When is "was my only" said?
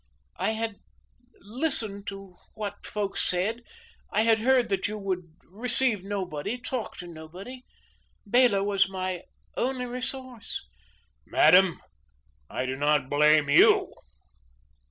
8.63-9.85